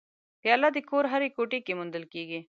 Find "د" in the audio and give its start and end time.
0.73-0.77